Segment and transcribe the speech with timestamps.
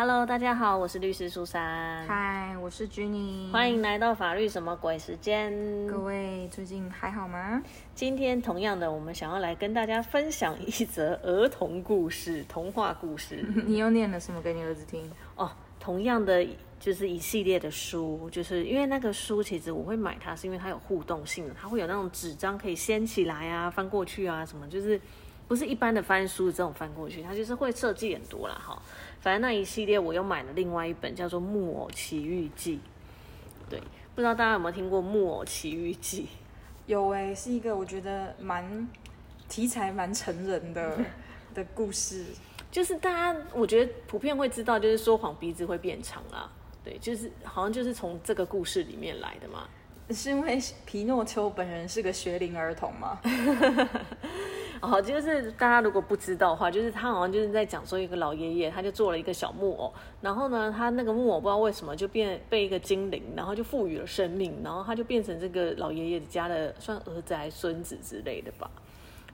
[0.00, 5.52] Hello，大家好，我是律师苏珊，嗨，我是 Jenny，欢迎来到法律什么鬼时间。
[5.88, 7.60] 各位最近还好吗？
[7.96, 13.44] 今天同样的，我们想要来跟大家分享一则儿童故事、 童话故事。
[13.66, 15.10] 你又念了什么给你儿子听？
[15.34, 15.50] 哦，
[15.80, 16.46] 同样的
[16.78, 25.00] 就是一系列的书，就是因为那个书其实我会买它，是因为它有互动性的，它会有那种纸张可以掀起来啊、翻过去啊什么，就是
[25.48, 28.80] 不是一般的翻书这种翻过去，它就是会设计很多啦哈。
[29.20, 32.76] 反正那一系列我又买了另外一本叫做《木偶奇遇记》，
[33.70, 33.80] 对，
[34.14, 36.22] 不知道大家有没有听过《木偶奇遇记》？
[36.86, 38.88] 有诶、是一个我觉得蛮
[39.48, 40.98] 题材蛮成人的
[41.54, 42.26] 的故事。
[42.70, 46.50] 就是大家我觉得普遍会知道，就是说谎鼻子会变长啦，
[46.84, 49.66] 对，就是好像就是从这个故事里面来的嘛。
[50.10, 53.18] 是因为皮诺丘本人是个学龄儿童吗？
[54.82, 68.70] 哦，就是大家如果不知道的话，就是他好像就是在讲说一个老爷爷，他就做了一个小木偶，然后呢，他那个木偶不知道为什么就变被一个精灵，然后就赋予了生命，然后他就变成这个老爷爷家的算儿子还是孙子之类的吧。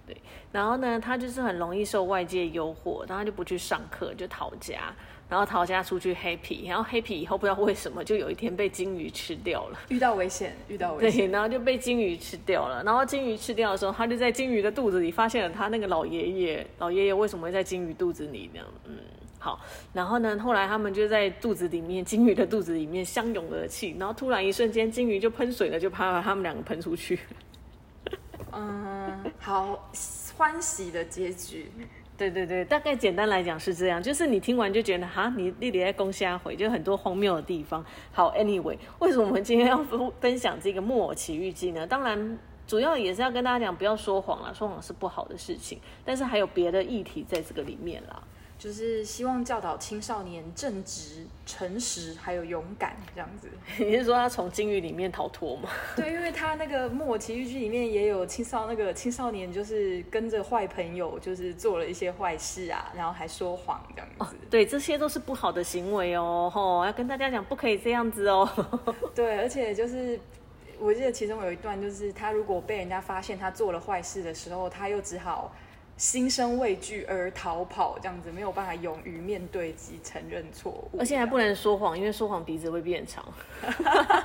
[0.07, 0.17] 对，
[0.53, 4.95] 然后呢，他就是很容易受外界诱惑，然后他就不去上课，就逃家，
[5.31, 9.79] 然后逃家出去 happy，，然后黑皮以后不知道为什么就有一天被金鱼吃掉了。
[9.89, 11.27] 遇到危险，遇到 危险。
[11.27, 12.83] 对，然后就被金鱼吃掉了。
[12.85, 16.67] 然后金鱼吃掉的时候，他就在金鱼的肚子里发现了他那个老爷爷。
[16.79, 18.61] 老爷爷为什么会在金鱼肚子里呢？
[18.85, 18.99] 嗯，
[19.39, 19.59] 好。
[19.95, 23.97] 然后呢，后来他们就在肚子里面，金鱼的肚子里面相拥而泣。
[23.99, 27.19] 然后突然一瞬间，金鱼就喷水了，就怕把他们两个喷出去。
[28.57, 29.79] 嗯，好
[30.39, 31.71] 欢喜的结局。
[32.17, 37.85] 对对对，大概简单来讲是这样，就是你听完就觉得哈，你丽丽在攻下回，就很多荒谬的地方。
[38.11, 41.87] 好，anyway，为什么我们今天要分分享这个《木偶奇遇记》呢？
[41.87, 45.79] 当然，主要也是要跟大家讲，不要说谎了，说谎是不好的事情。
[46.07, 48.23] 但是还有别的议题在这个里面啦。
[48.65, 53.47] 就是希望教导青少年正直、诚实，还有勇敢这样子。
[53.77, 55.69] 你是说他从金鱼里面逃脱吗？
[55.95, 64.35] 对，因为他那个《木偶奇遇记》里面也有青少那个青少年，就是跟着坏朋友，就是做了一些坏事啊，然后还说谎这样子。
[64.49, 68.49] 对，这些都是不好的行为哦，吼， 要跟大家讲，不可以这样子哦。
[69.15, 70.19] 对，而且就是
[70.79, 75.55] 我记得其中有一段，就是他如果被人家发现他做了坏事的时候，他又只好。
[75.97, 83.25] 心生畏惧而逃跑，这样子没有办法勇于面对及承认错误，而且还不能说谎，因为说谎鼻子会变长。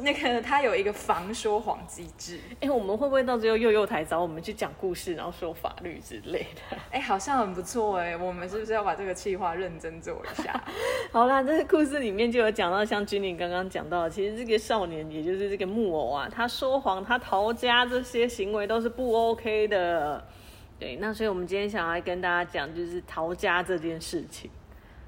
[0.00, 2.38] 那个他有一个防说谎机制。
[2.60, 6.76] 哎，我们会不会到最后幼幼台找我们去讲故事，然后说法律之类的？
[6.90, 10.62] 哎，好像很不错哎，我们是不是要把这个计划认真做一下？
[11.12, 20.24] 好啦，这个故事里面就有讲到，像君玲刚刚讲到，其实这个少年，也就是这个木偶啊，他说谎、他逃家这些行为都是不 OK 的。
[20.82, 24.50] 对，那所以我们今天想要跟大家讲，就是逃家这件事情。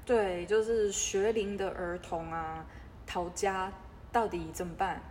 [0.05, 2.65] 对，就是学龄的儿童啊，
[3.05, 3.69] 逃家
[4.09, 5.01] 到底怎么办？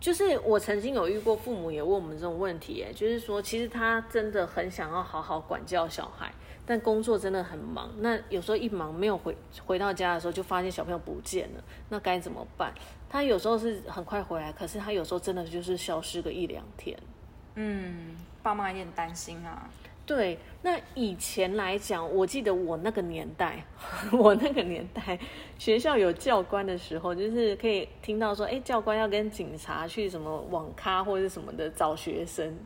[0.00, 6.34] 就是我曾经有遇过父母也问我们这种问题，哎，就是说其实他真的很想要好好管教小孩，
[6.66, 12.74] 但工作真的很忙，那有时候一忙没有回回到家的时候，就发现小朋友不见了，那该怎么办？
[13.08, 16.98] 他有时候是很快回来，可是他有时候真的就是消失个一两天。
[17.58, 18.16] 嗯。
[18.40, 19.68] 爸妈有点担心啊。
[20.06, 23.62] 对，那以前来讲，我记得我那个年代，
[24.10, 25.18] 我那个年代
[25.58, 32.56] 学校有教官的时候，就是可以听到说，哎，教官要跟警察去什么网咖或者什么的找学生。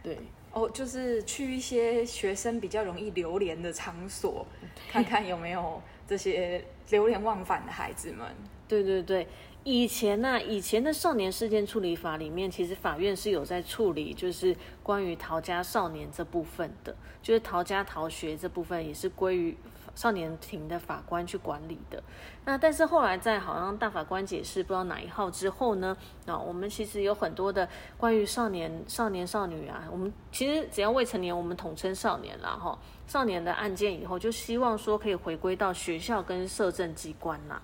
[0.00, 0.16] 对，
[0.52, 4.46] 哦，就是去一些学生比较容易流连的场所，
[4.88, 8.28] 看看有没有这些流连忘返的孩子们。
[8.68, 9.26] 对对对。
[9.64, 19.56] 以前呢，以前的少年事件处理法里面，其实法院是有在处理，就是关于逃家少年这部分的，就是逃家逃学这部分也是归于
[19.94, 22.02] 少年庭的法官去管理的。
[22.44, 25.96] 那但是后来在好像大法官解释不知道哪一号之后呢，
[26.26, 32.76] 那我们其实有很多的关于少年、少年少女啊，我们其实只要未成年，我们统称少年了哈。
[33.06, 37.62] 少年的案件以后，就希望说可以回归到学校跟社政机关啦。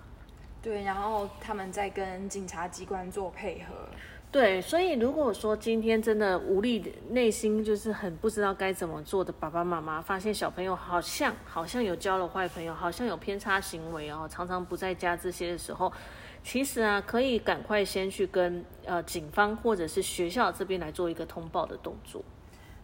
[0.60, 3.74] 对，然后他们在跟警察机关做配合。
[4.30, 15.90] 对，所以如果说今天真的无力，内心就是很不知道该怎么做的爸爸妈妈，发现小朋友好像好像有交了坏朋友，好像有偏差行为哦，常常不在家这些的时候，
[16.42, 22.22] 其实啊，可以赶快先去跟呃警方或者是学校这边来做一个通报的动作。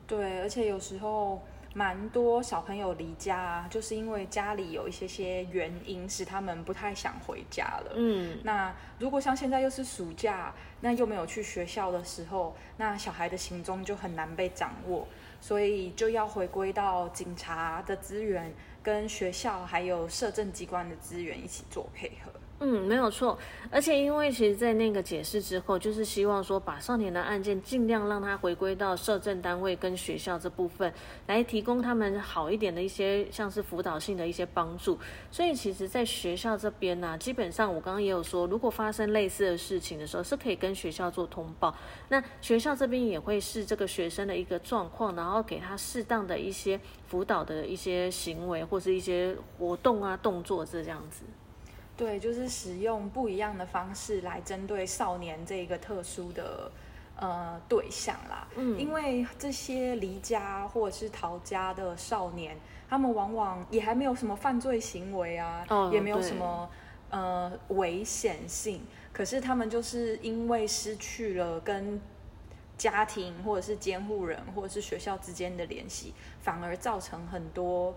[0.06, 1.42] 对，而且有时候。
[1.74, 7.92] 蛮多小朋友离家，就是因为家里有一些些原因，使他们不太想回家了。
[7.96, 15.08] 嗯，那如果像现在又是暑假，那又没有去学校的时候，那小孩的行踪就很难被掌握，
[15.40, 22.30] 所以就要回归到警察的资源，跟学校还有社政机关的资源一起做配合。
[22.60, 23.36] 嗯，没有错。
[23.70, 30.90] 而且因为其实，在那个解释之后，就是希望说，把少年的案件尽量让他回归到社政单位跟学校这部分，
[31.26, 34.96] 来提供他们好一点的一些像是辅导性的一些帮助。
[35.32, 41.74] 所以，其实，在学校这边呢，基本上我刚刚也有说，如果发生类似的事情的时候，是可以跟学校做通报。
[42.08, 51.24] 那学校这边也会视这个学生的一个状况，然后给他适当的一些辅导的一些行为或是一些活动啊、动作这样子。
[51.96, 56.68] 对，就是使用不一样的方式来针对少年这个特殊的
[57.16, 58.48] 呃对象啦。
[58.56, 62.56] 嗯，因为这些离家或者是逃家的少年，
[62.88, 66.68] 他们往往也还没有什么犯罪行为啊，也没有什么
[67.10, 68.82] 呃危险性，
[69.12, 72.00] 可是他们就是因为失去了跟
[72.76, 77.94] 家庭或者是监护人或者是学校之间的联系，反而造成很多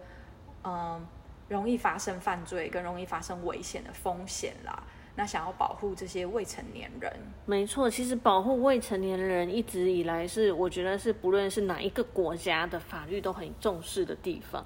[0.63, 1.03] 嗯。
[1.47, 4.83] 容易发生犯罪，更容易发生危险的风险啦。
[5.17, 7.11] 那想要保护这些未成年人，
[7.47, 14.63] 没错，其实保护未成年人一直以来是我觉得是不论是哪一个国家的法律都很重视的地方。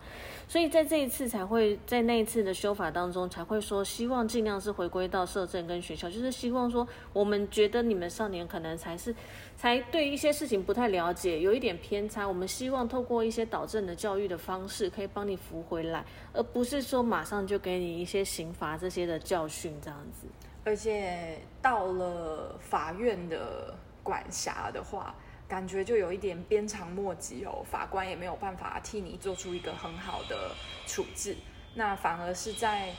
[0.50, 9.16] 所以在这一次才会在那一次的修法当中才会说，希望尽量是回归到社政跟学校，就是希望说，我们觉得你们少年可能才是
[9.56, 16.04] 才对一些事情不太了解，有一点偏差，我们希望透过一些导正的教育的方式，可以帮你扶回来，
[16.34, 20.28] 而不是说马上就给你一些刑罚这些的教训这样子。
[20.64, 23.74] 而且到了法院的
[24.04, 25.16] 管辖的话。
[25.48, 30.56] 感觉就有一点鞭长莫及哦，法官也没有办法替你做出一个很好的
[30.88, 31.36] 处置，
[31.76, 32.94] 那反而是在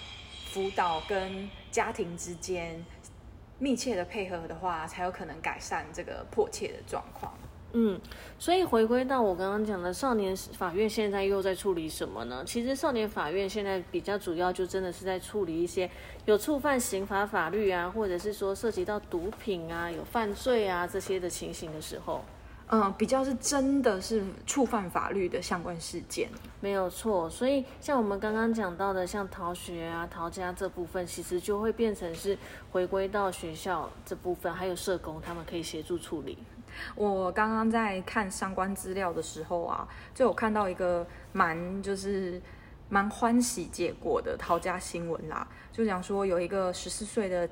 [0.50, 2.84] 辅导跟家庭之间
[3.58, 7.32] 密切的配合的话，才有可能改善这个迫切的状况。
[7.74, 8.00] 嗯，
[8.38, 12.42] 所以回归到我刚刚讲的，少年法院现在又在处理什么呢？
[12.46, 15.90] 其实少年法院现在比较主要就真的是在处理一些
[16.26, 22.22] 有触犯刑法法律啊，或者是说涉及到毒品啊、有犯罪啊这些的情形的时候。
[22.74, 26.30] 嗯，比较是真的是触犯法律的相关事件，
[26.60, 27.28] 没有错。
[27.28, 32.38] 所以像我们刚刚讲到的，像逃学啊、逃家这部分，其实就会变成是
[32.70, 36.38] 回归到学校这部分，还有社工他们可以协助处理。
[36.94, 42.40] 我刚刚在看相关资料的时候啊，就有看到一个蛮就是
[42.88, 47.48] 蛮欢喜结果的讨价新闻啦，就讲说有一个十四岁的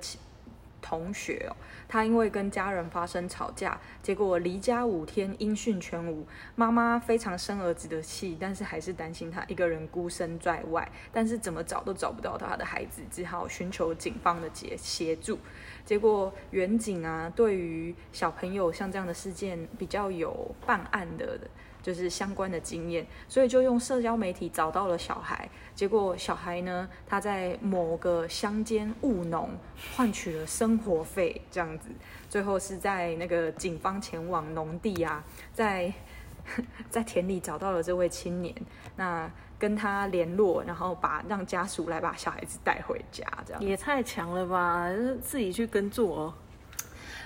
[0.91, 1.55] 同学哦。
[1.87, 6.27] 他因为跟家人发生吵架，结果离家五天，音讯全无。
[6.57, 15.39] 妈妈非常生儿子的气，但是还是担心他一个人孤身在外，但是怎么找都找不到他的孩子，只好寻求警方的协协助。
[15.85, 21.39] 结果远警啊，对于小朋友像这样的事件比较有办案的。
[21.83, 25.49] 就是相关的经验，所以就用社交媒体找到了小孩。
[25.75, 29.51] 结果小孩呢，他在某个乡间务农，
[29.97, 31.89] 换取了生活费，这样子。
[32.29, 35.93] 最后是在那个警方前往农地啊，在
[36.91, 38.55] 在田里找到了这位青年，
[38.97, 44.89] 那跟他联络，然后把让家属来把小孩子带回家，这样也太强了吧？
[45.23, 46.35] 自己去耕作。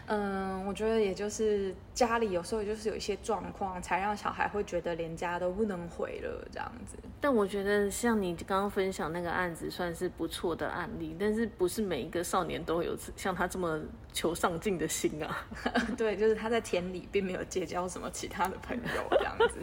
[0.06, 6.98] 嗯，我觉得也就是家里有时候就是有一些状况，才让小孩会觉得连家都不能回了这样子。
[7.20, 11.16] 但我觉得像你刚刚分享那个案子，算是不错的案例。
[11.18, 13.80] 但是不是每一个少年都有像他这么
[14.12, 15.46] 求上进的心啊？
[15.96, 19.58] 对，就是他在田里并没有结交什么其他的朋友这样子，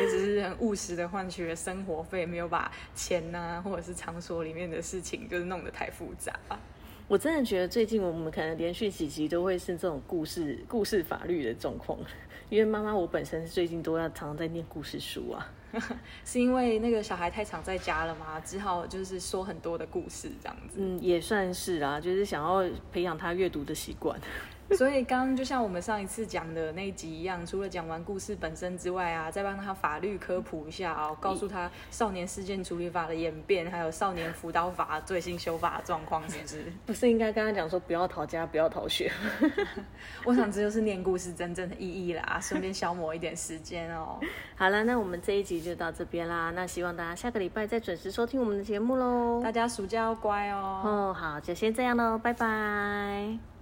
[0.00, 6.32] 也只是很务实的换取了生活费，没有把钱呐或者是场所里面的事情就是弄得太复杂。
[7.10, 11.98] 我真的觉得最近我们可能连续几集都会是这种故事、故事法律的状况，
[12.48, 15.52] 因为妈妈我本身最近都要常常在念故事书啊，
[16.24, 20.76] 是因为那个小孩太常在家了嘛，只好就是说很多的故事这样子。
[20.76, 24.16] 嗯，也算是啊，就是想要培养他阅读的习惯。
[24.76, 36.64] 所以刚刚就像我们上一次讲的那一集一样，除了讲完故事本身之外啊，再帮他法律科普一下哦，告诉他少年事件处理法的演变，还有少年辅导法最新修法的状况，是不是？
[36.86, 39.10] 不是应该跟他讲说不要逃家，不要逃学？
[40.24, 44.18] 我想这就是念故事真正的意义啦，顺便消磨一点时间哦。
[44.56, 46.52] 好了，那我们这一集就到这边啦。
[46.54, 49.40] 那希望大家下个礼拜再准时收听我们的节目喽。
[49.42, 50.80] 大家暑假要乖哦。
[50.84, 53.59] 哦，好，就先这样喽，拜拜。